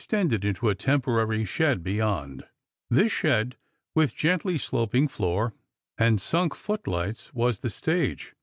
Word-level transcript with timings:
1^^ 0.01 0.07
tended 0.07 0.43
into 0.43 0.67
a 0.67 0.73
temporary 0.73 1.43
slied 1.45 1.83
beyond, 1.83 2.43
This 2.89 3.11
shed, 3.11 3.55
with 3.93 4.15
gently 4.15 4.57
Blopincj 4.57 5.11
floor 5.11 5.53
and 5.95 6.19
sunk 6.19 6.55
foot 6.55 6.87
lights, 6.87 7.31
was 7.35 7.59
the 7.59 7.69
stage. 7.69 8.33